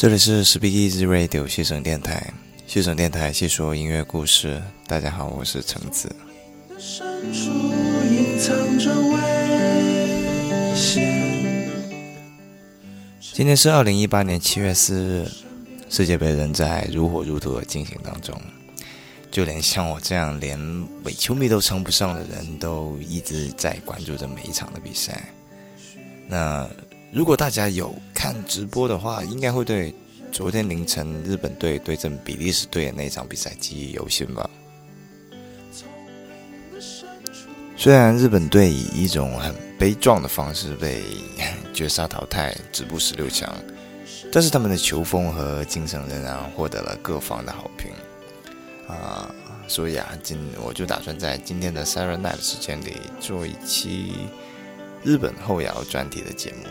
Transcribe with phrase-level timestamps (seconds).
[0.00, 2.32] 这里是 Speak Easy Radio 西城电台，
[2.66, 4.58] 西城电台细说音乐故事。
[4.86, 6.10] 大家好，我是橙子。
[13.34, 15.30] 今天是二零一八年七月四日，
[15.90, 18.34] 世界杯仍在如火如荼的进行当中。
[19.30, 20.58] 就连像我这样连
[21.04, 25.28] 伪球迷都称不上的人，都一直在关注着每一场的比赛。
[26.26, 26.66] 那
[27.12, 29.92] 如果大家有看直播的话，应该会对
[30.30, 34.48] 昨天凌晨日本队对阵比利时队的那场比赛记忆犹新吧？
[37.76, 41.02] 虽然日本队以一种很悲壮的方式被
[41.72, 43.52] 绝杀淘汰，止步十六强，
[44.30, 47.90] 但是他们的球风和精神仍然获得了各方的好评。
[48.86, 49.34] 啊，
[49.66, 54.12] 所以啊，今我就打算在今天的 Saturday Night 时间里做一期
[55.02, 56.66] 日本后摇专题的节目，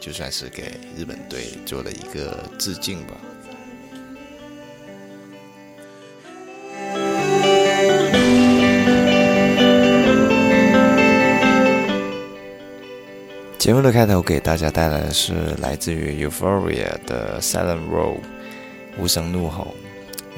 [0.00, 3.16] 就算是给日本队做了一个致敬吧。
[13.58, 18.16] 节目的开头给大家带来的是来自于 Euphoria 的 Silent Row，
[18.98, 19.74] 无声怒吼。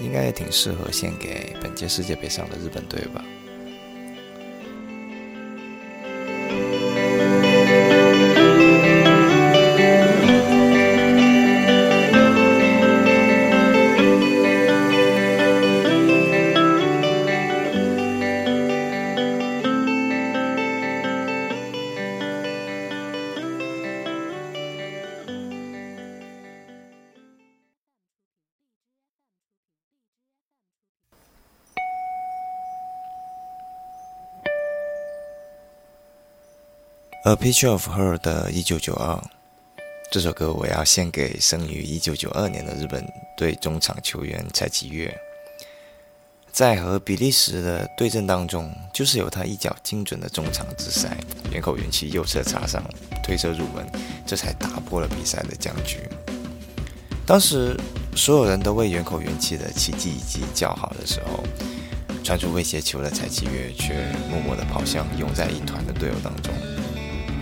[0.00, 3.24] 应该也挺适合献给本届世界杯上的日本队吧。
[37.24, 39.14] A Picture of Her 的《一九九二》
[40.10, 45.16] 这首歌，我要献给生于一九九二年的日本队中场球员柴崎岳。
[46.50, 51.16] 在和比利时的对阵当中，就是有他一脚精准的中场直塞，
[51.52, 52.82] 远口元气右侧插上，
[53.22, 53.86] 推射入门，
[54.26, 56.00] 这才打破了比赛的僵局。
[57.24, 57.76] 当时
[58.16, 61.44] 所有人都为远口元气的奇迹以及叫好的时候，
[62.24, 63.94] 传出威胁球的柴崎岳却
[64.28, 66.52] 默默地跑向拥在一团的队友当中。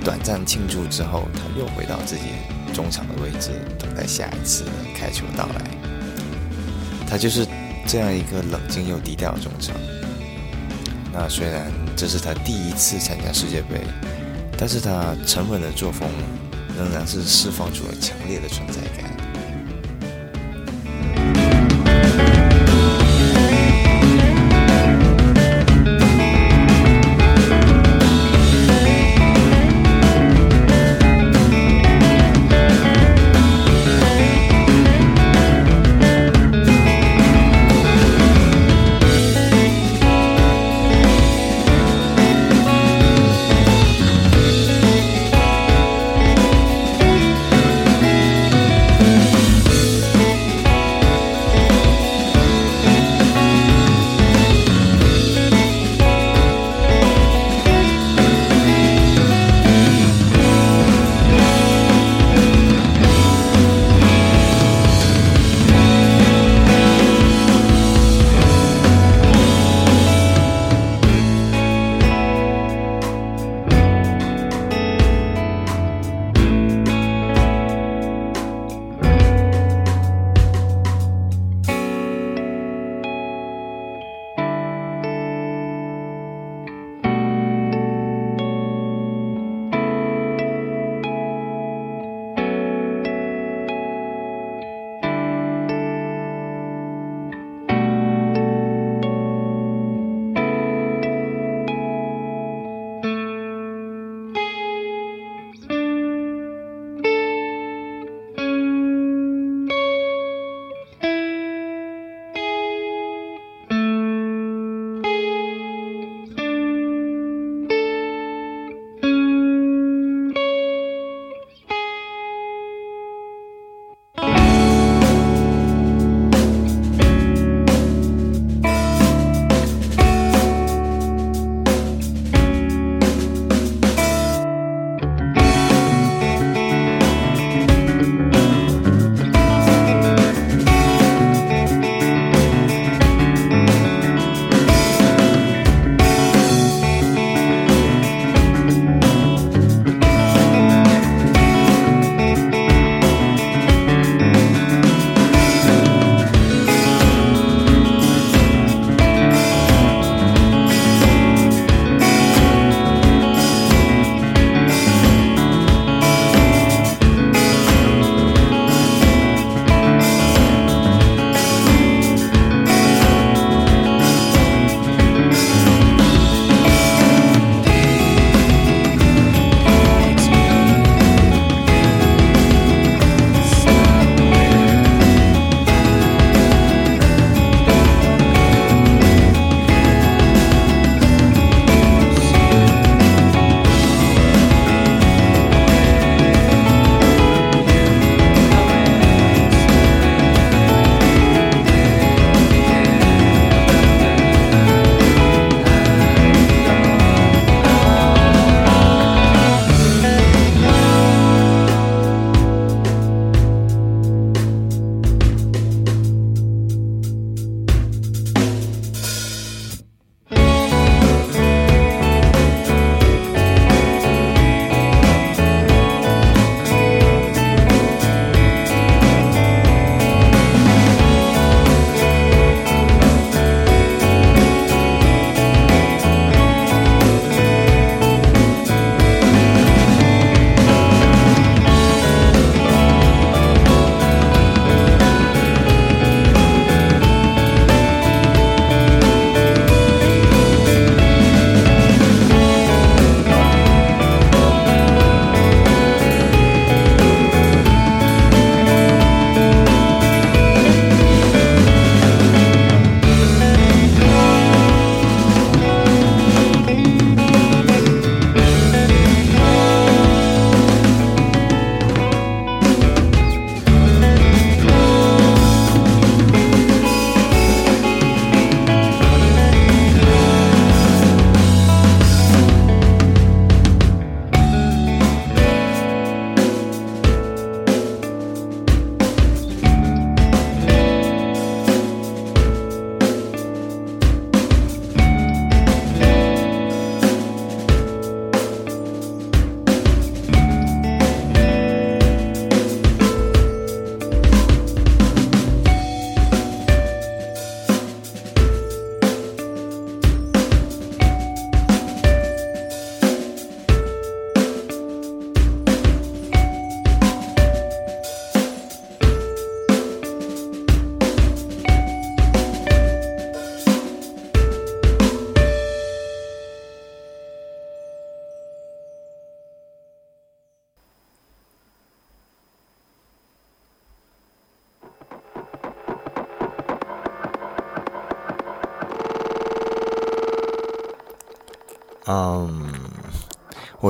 [0.04, 2.22] 短暂庆祝之后，他又回到自己
[2.72, 4.64] 中场的位置，等待下一次
[4.96, 5.62] 开球到来。
[7.08, 7.46] 他就是
[7.86, 9.74] 这样一个冷静又低调的中场。
[11.12, 13.80] 那虽然这是他第一次参加世界杯，
[14.56, 16.08] 但是他沉稳的作风
[16.78, 19.10] 仍然是释放出了强烈的存在感。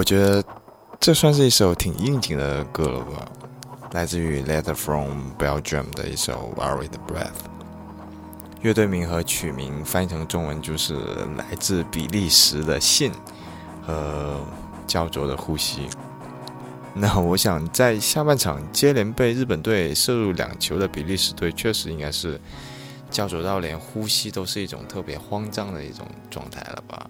[0.00, 0.42] 我觉得
[0.98, 3.30] 这算是一首挺应景的歌了吧，
[3.92, 7.28] 来自于 Letter from Belgium 的一首 Worried Breath。
[8.62, 10.94] 乐队名和曲名翻译成中文就是
[11.36, 13.12] 来自比利时的信
[13.82, 14.40] 和
[14.86, 15.86] 焦灼的呼吸。
[16.94, 22.40] 那我想在下半场接连被日本队射入两球的比利时队，确实应该是
[23.10, 27.06] 焦灼到连呼吸都是一种特别慌张的一种状态了吧。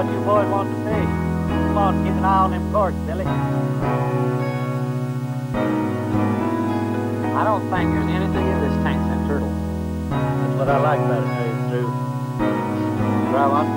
[0.00, 1.04] what you boys want to see.
[1.68, 3.26] Come on, keep an eye on them corks, Billy.
[7.36, 9.52] I don't think there's anything in this tank that turtles.
[10.08, 11.88] That's what I like about it, Dave, too.
[13.28, 13.68] Try one.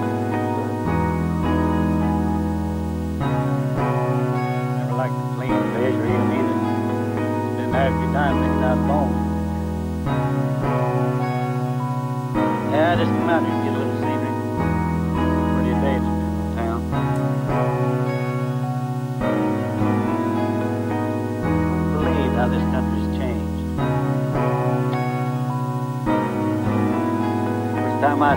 [4.80, 6.56] Never liked to clean fish or even eat it.
[7.52, 9.20] It's been there a few times picking out bones.
[12.72, 13.63] Yeah, just come out here.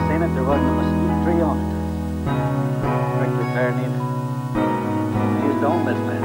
[0.08, 1.68] Seen it, there wasn't a mesquite tree on it.
[3.16, 4.02] Prickly pear neither.
[5.46, 6.20] Just don't miss that.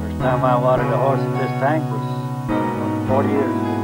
[0.00, 2.06] First time I watered a horse in this tank was
[3.08, 3.74] 40 years ago.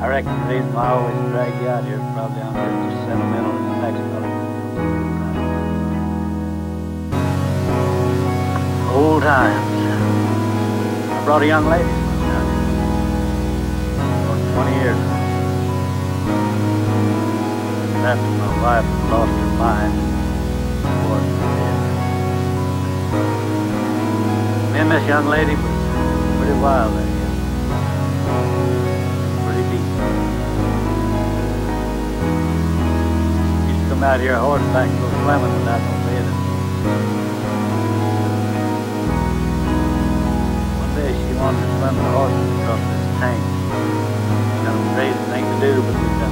[0.00, 3.04] I reckon the reason why I always drag you out here probably I'm just as
[3.08, 4.32] sentimental as the next fellow.
[8.94, 9.68] Old times.
[11.12, 12.03] I brought a young lady.
[18.04, 19.96] After my wife lost her mind,
[21.08, 21.80] was dead.
[24.74, 25.72] Me and this young lady was
[26.36, 27.32] pretty wild that year.
[29.40, 29.88] Pretty deep.
[33.72, 36.40] Used to come out here horseback and go swimming without no bathing.
[40.76, 43.40] One day she wanted to swim the horses across this tank
[44.60, 46.23] Kind of crazy thing to do, but we've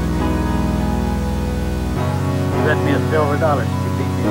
[2.63, 4.23] Bet me a silver dollar she could beat me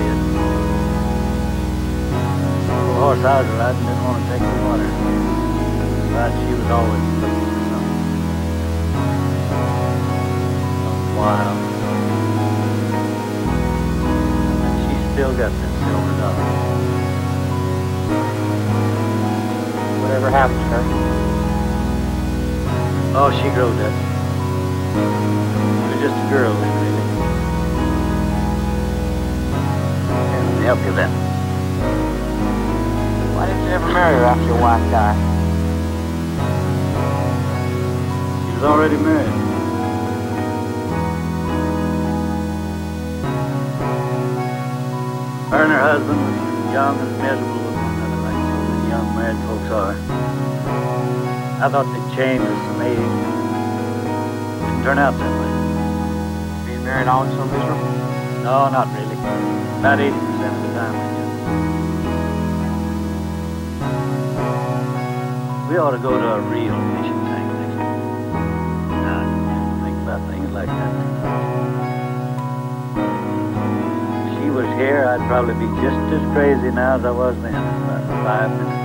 [0.00, 0.16] did.
[2.64, 4.88] The horse I was riding didn't want to take the water.
[6.16, 7.76] But she was always looking for.
[10.80, 11.60] Something wild.
[14.64, 16.48] And she still got that silver dollar.
[20.00, 20.84] Whatever happened to her?
[23.14, 25.51] Oh, she grew up.
[26.02, 26.50] Just a girl.
[26.50, 26.66] Here,
[30.42, 31.10] let me help you then.
[33.36, 35.14] Why didn't you ever marry her after your wife died?
[38.42, 39.30] She was already married.
[45.52, 49.70] Her and her husband was young and miserable another like so many young married folks
[49.70, 49.94] are.
[51.62, 52.98] I thought they'd change with some age.
[54.66, 55.51] Didn't turn out that way.
[56.92, 57.88] Married always so miserable?
[58.44, 59.16] No, not really.
[59.80, 60.96] About 80% of the time.
[65.70, 67.96] We ought to go to a real fishing tank next year.
[69.08, 69.24] Now,
[69.82, 70.92] think about things like that.
[74.28, 77.54] If she was here, I'd probably be just as crazy now as I was then,
[77.54, 78.80] about five minutes.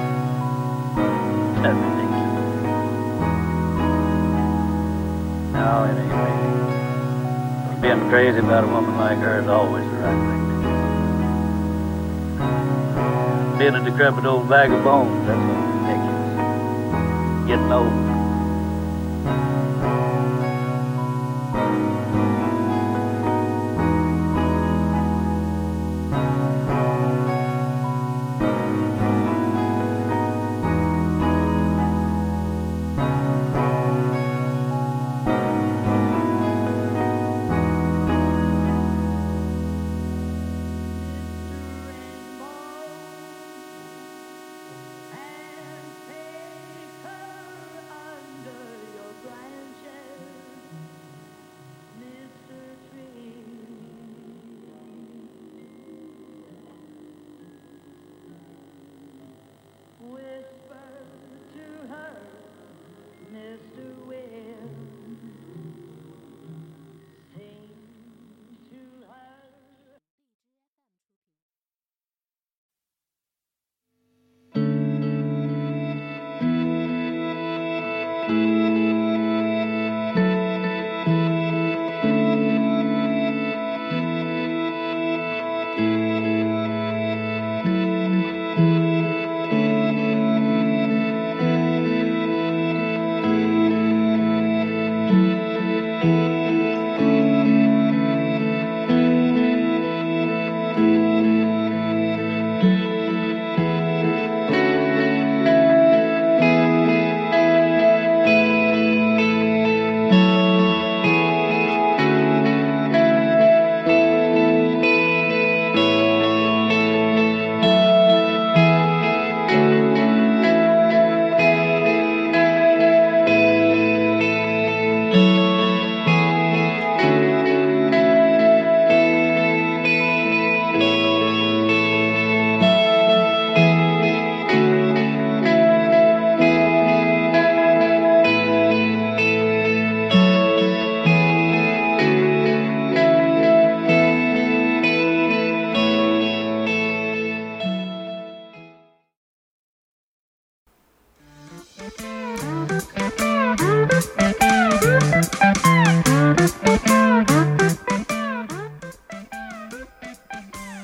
[1.62, 1.76] That'd
[5.52, 6.77] No, it ain't really.
[7.88, 10.56] Being crazy about a woman like her is always the right thing to
[13.54, 13.58] do.
[13.58, 17.48] Being a decrepit old bag of bones, that's what's ridiculous.
[17.48, 18.17] Getting old.
[78.28, 78.97] Música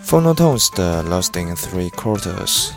[0.05, 2.69] Phonotones 的 Lost in Three Quarters，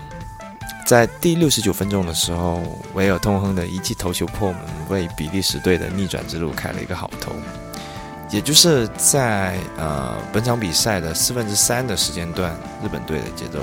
[0.87, 2.62] 在第六十九分钟的时候，
[2.94, 7.33] 维尔通亨的一记头球破门，为比利时队的逆转之路开了一个好头。
[8.31, 13.59] 也就是在呃本场比赛的四分之三的时间段，日本队的节奏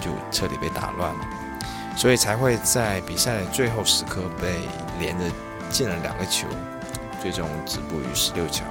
[0.00, 1.20] 就彻底被打乱了，
[1.98, 4.60] 所以才会在比赛的最后时刻被
[5.00, 5.24] 连着
[5.68, 6.46] 进了两个球，
[7.20, 8.64] 最终止步于十六强。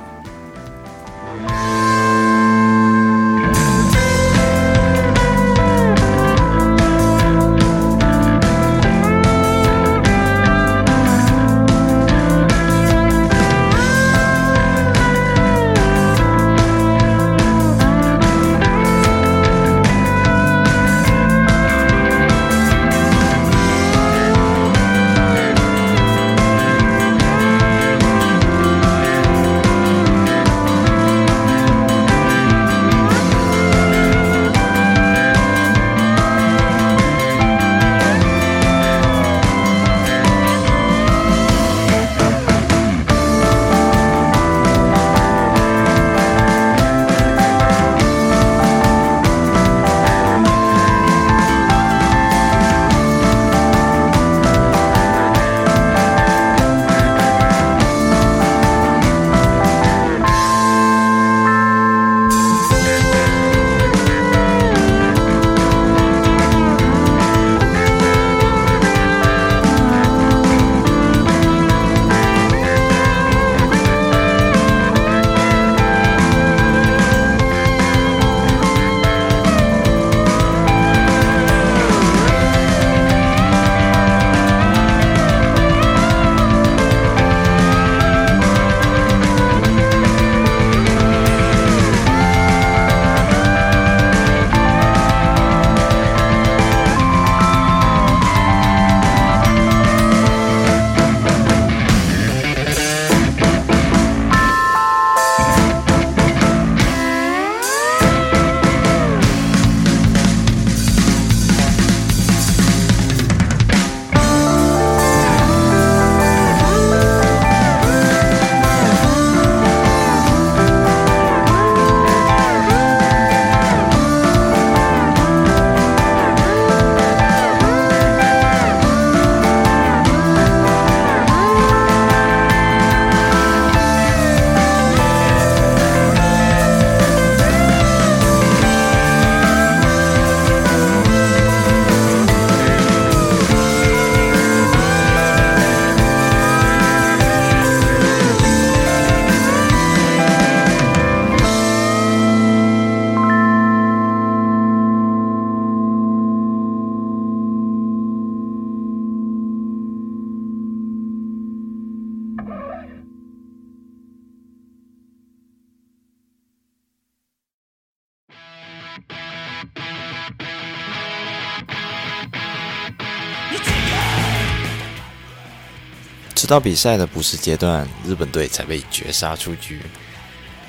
[176.48, 179.82] 到比赛的补时阶段，日本队才被绝杀出局。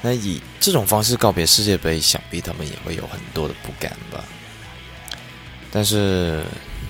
[0.02, 4.22] 那以这种方式告别世界杯，想必他们也会有很多的不甘吧。
[5.70, 6.42] 但是，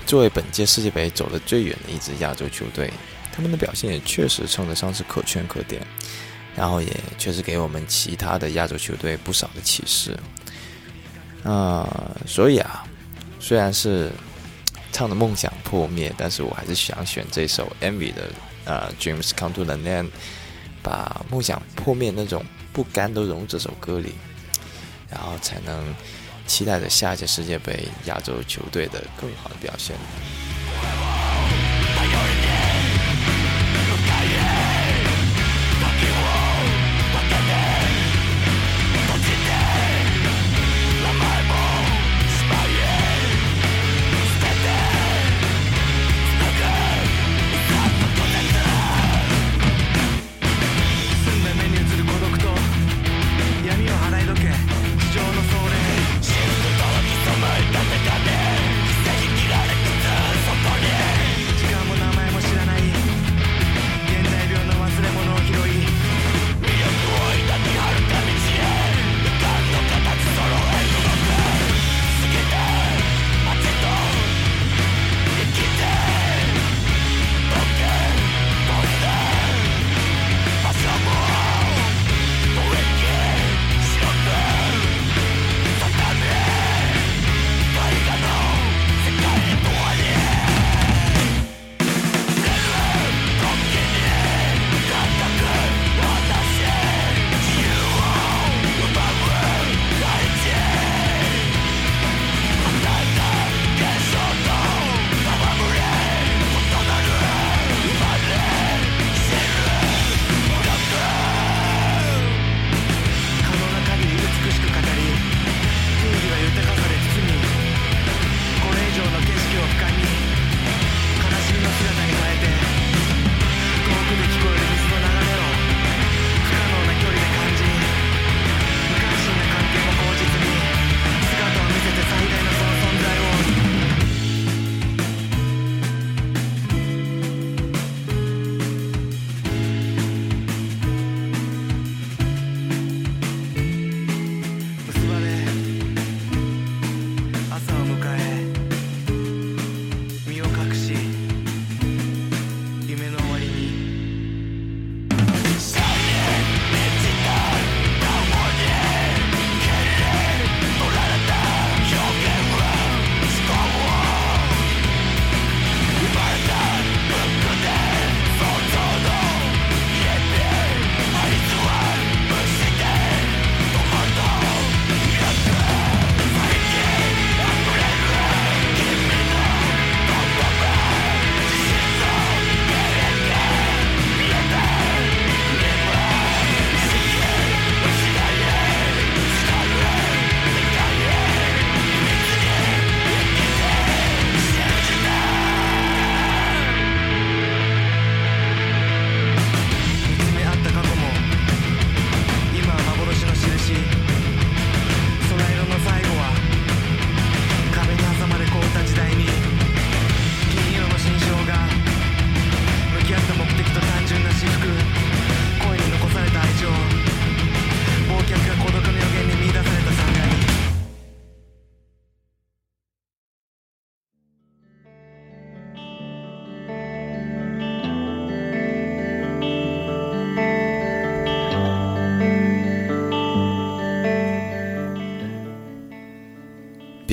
[0.07, 2.91] 作为本届世界杯走得最远的一支亚洲球队，
[3.31, 5.87] 他们的表现也确实称得上是可圈可点，
[6.57, 10.19] 然后也确实给我们其他的亚洲球队不少的启示。
[11.45, 12.85] 啊，所以啊，
[13.39, 14.11] 虽然是
[14.93, 18.31] 唱的梦想破灭，但是我还是想选这首 Envy 的。
[18.69, 20.11] 呃，Dreams come to an end，
[20.83, 24.13] 把梦想破灭那种不甘都融这首歌里，
[25.11, 25.95] 然后才能
[26.47, 29.97] 期待着下一届世界杯亚洲球队的更好的表现。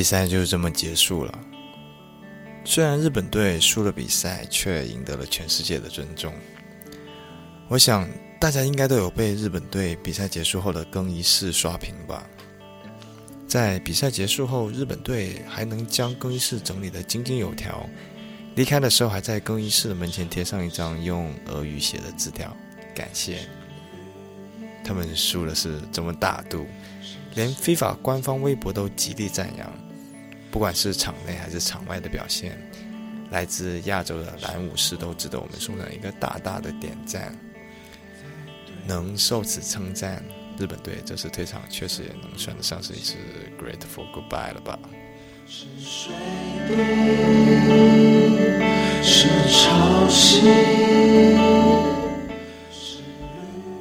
[0.05, 1.39] 比赛就是这么结束了。
[2.63, 6.31] 虽然日本队输了比赛，却赢得了全世界的尊重。
[7.69, 8.07] 我想
[8.39, 12.23] 大家应该都有被日本队比赛结束后的更衣室刷屏吧。
[13.47, 17.89] 在比赛结束后，日本队还能将更衣室整理得井井有条。
[18.53, 22.55] 离开的时候，还在更衣室的门前贴上一张用俄语写的字条，
[22.93, 23.39] 感谢。
[24.83, 26.67] 他们输的是这么大度，
[27.33, 29.84] 连非法官方微博都极力赞扬。
[30.55, 32.57] 不管是场内还是场外的表现，
[33.29, 37.37] 来自亚洲的蓝武士都值得我们送上一个大大的点赞。
[38.87, 40.23] 能受此称赞。
[40.57, 43.15] 日本队这次退场，确实也能算得上是一次
[43.59, 44.79] grateful goodbye 了吧。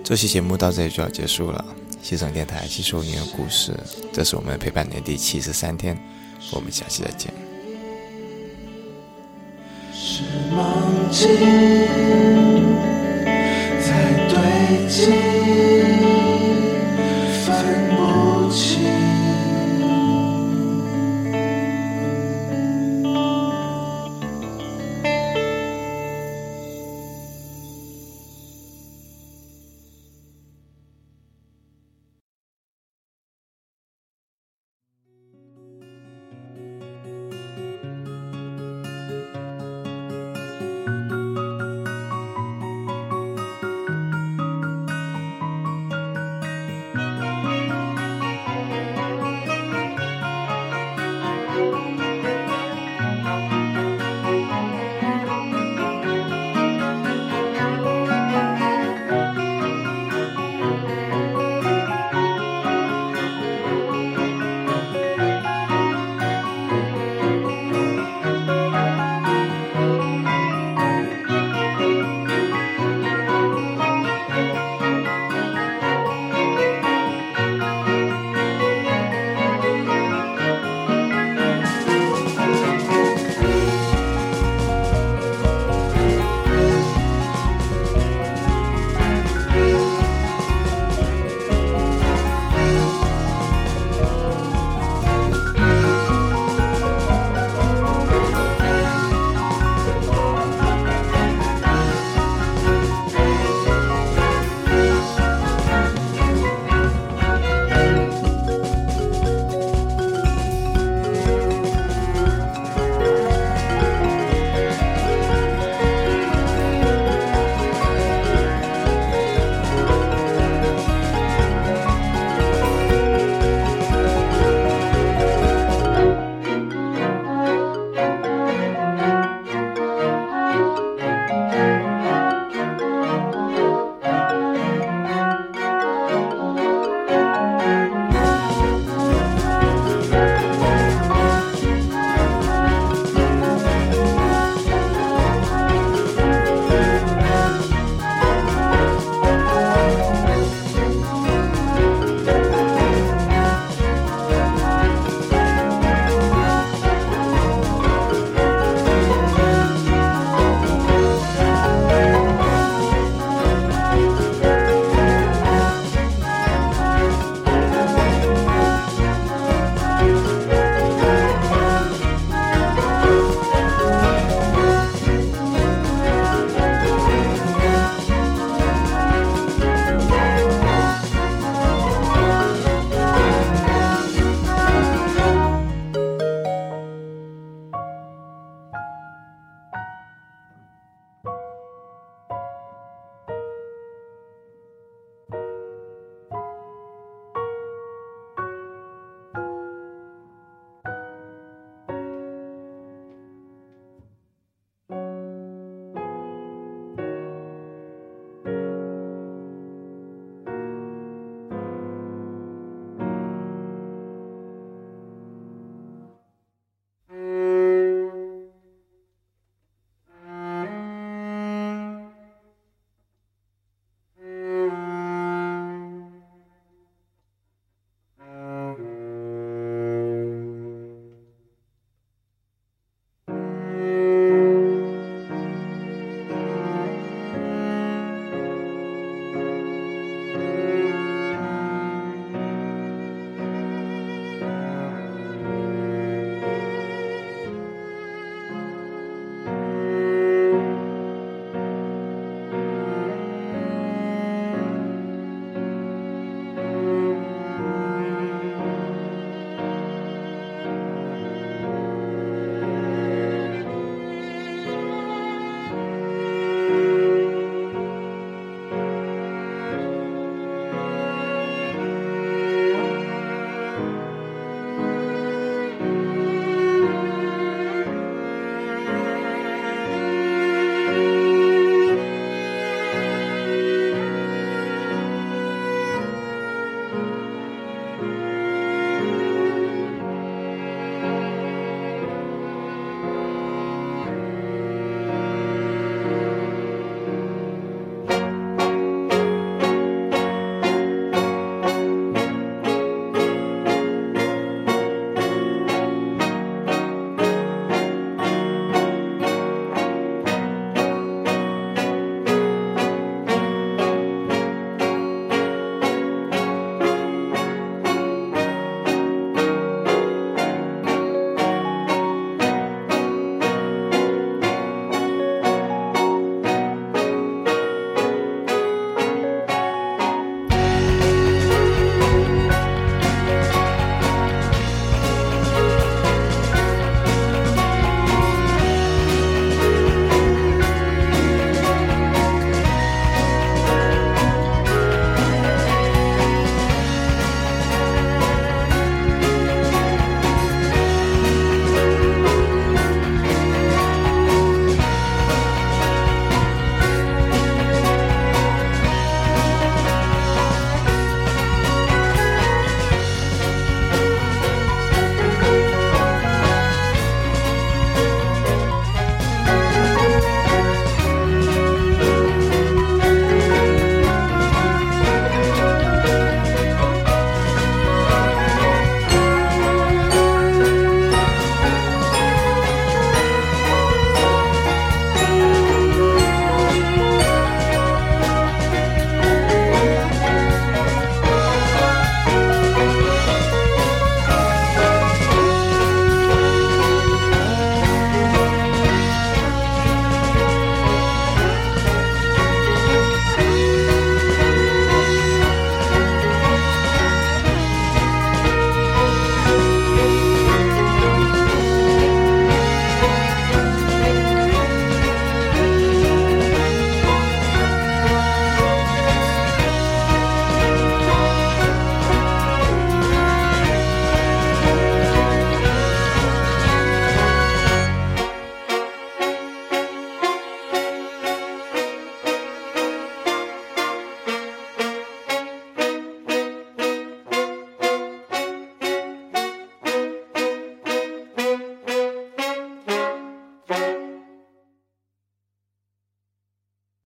[0.02, 1.64] 这期节目到这里就要结束了。
[2.02, 3.78] 西城电台细说音乐故事，
[4.12, 5.96] 这是我们陪伴的第七十三天，
[6.52, 7.32] 我们下期再见。
[9.92, 11.28] 是梦境
[13.80, 15.33] 在堆积。